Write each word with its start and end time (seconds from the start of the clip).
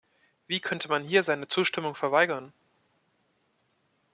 Wie 0.47 0.59
könnte 0.61 0.87
man 0.89 1.03
hier 1.03 1.21
seine 1.21 1.47
Zustimmung 1.47 1.93
verweigern? 1.93 2.53